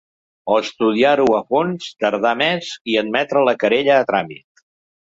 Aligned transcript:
O 0.53 0.55
estudiar-ho 0.61 1.27
a 1.39 1.43
fons, 1.51 1.91
tardar 2.05 2.33
més 2.43 2.73
i 2.95 2.99
admetre 3.05 3.47
la 3.51 3.57
querella 3.67 4.01
a 4.01 4.11
tràmit. 4.13 4.67